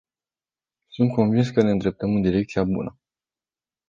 Sunt 0.87 1.11
convins 1.11 1.49
că 1.49 1.61
ne 1.61 1.69
îndreptăm 1.71 2.15
în 2.15 2.21
direcția 2.21 2.63
bună. 2.63 2.97